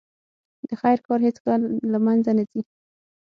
د 0.67 0.69
خیر 0.81 0.97
کار 1.07 1.19
هیڅکله 1.27 1.57
له 1.91 1.99
منځه 2.05 2.31
نه 2.37 2.43
ځي. 2.51 2.61